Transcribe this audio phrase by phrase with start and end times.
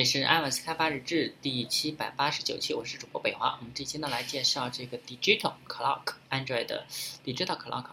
[0.00, 3.58] 这是 iOS 开发日志第七百八十九期，我是主播北华。
[3.60, 6.86] 我们这期呢来介绍这个 Digital Clock Android 的
[7.22, 7.84] Digital Clock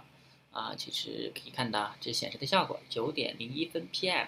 [0.54, 4.28] 啊，其实可以看到这显示的效果，九点零一分 PM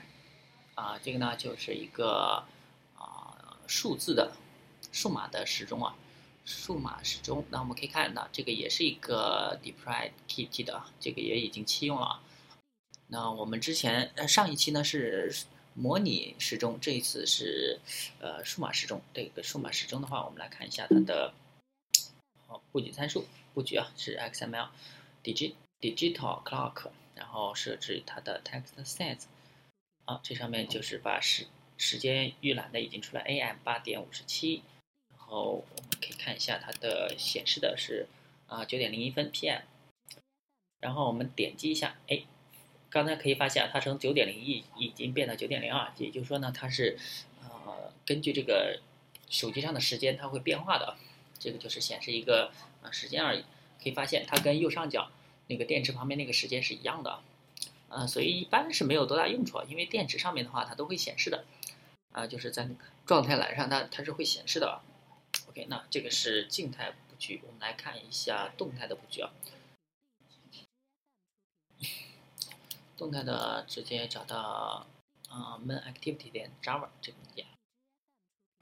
[0.76, 2.44] 啊，这个呢就是一个
[2.98, 4.34] 啊数字的
[4.92, 5.96] 数码的时钟啊，
[6.44, 7.46] 数码时钟。
[7.50, 12.20] 那我们可以看到，这个也是一个 Deploy Kit 的，这个也已经启用了。
[13.08, 15.34] 那我们之前呃上一期呢是。
[15.82, 17.80] 模拟时钟，这一次是
[18.20, 19.02] 呃数码时钟。
[19.14, 21.34] 这个数码时钟的话，我们来看一下它的
[22.48, 23.26] 哦布局参数。
[23.54, 29.24] 布局啊是 XML，Digi Digital Clock，然后设置它的 Text Size。
[30.04, 31.48] 啊，这上面就是把时
[31.78, 34.64] 时间预览的已经出来，AM 八点五十七。
[35.10, 38.08] 然后我们可以看一下它的显示的是
[38.48, 39.62] 啊九点零一分 PM。
[40.82, 42.24] 然后我们点击一下，哎。
[42.90, 46.98] 刚才可以发现，它从九点零一已经变到九点零二，也就是说呢，它是
[47.44, 48.80] 呃根据这个
[49.30, 50.98] 手机上的时间，它会变化的。
[51.38, 53.46] 这个就是显示一个呃时间而已。
[53.82, 55.10] 可以发现，它跟右上角
[55.48, 57.22] 那个电池旁边那个时间是一样的，
[57.88, 61.46] 呃，所以一般是没有多大用处，因为电池上面的话它都会显示的，
[62.12, 62.68] 啊，就是在
[63.06, 64.82] 状态栏上它它是会显示的。
[65.48, 69.32] OK，那这个是静态布局，我们来看一下动态的布局啊。
[73.00, 74.86] 动态的直接找到
[75.30, 77.46] 啊，main activity 点 java 这个文件。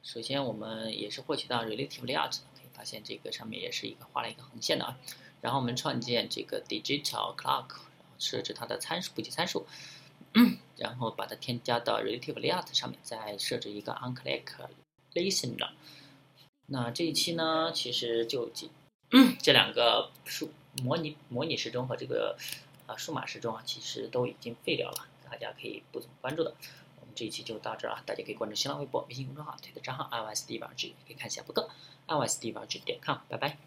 [0.03, 4.99] 首先我们也是获取到 relative layout，可以发现这个上面也是一个画了一个横线的啊。
[5.41, 7.77] 然后我们创建这个 digital clock，
[8.19, 9.66] 设置它的参数，布局参数，
[10.77, 14.44] 然后把它添加到 relative layout 上面，再设置一个 onclock
[15.16, 15.72] listener。
[16.67, 18.69] 那这一期呢，其实就这
[19.41, 20.51] 这两个数
[20.83, 22.38] 模拟模拟时钟和这个。
[22.88, 26.55] 啊，数码时钟啊，其实都已经废掉了，大家可以不怎么关注的。
[26.99, 31.69] 我们这一期就到这儿啊，大家可以关注新浪微博、微信公众号、推特账号 iosd 八 g 可以看一下博客
[32.07, 33.57] iosd 八 g 点 com 拜拜。